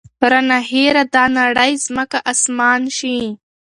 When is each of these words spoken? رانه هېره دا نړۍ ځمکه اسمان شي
رانه 0.31 0.59
هېره 0.69 1.03
دا 1.13 1.23
نړۍ 1.39 1.71
ځمکه 1.85 2.19
اسمان 2.31 2.81
شي 2.97 3.17